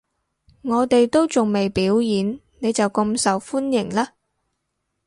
[0.63, 4.07] 我哋都仲未表演，你就咁受歡迎喇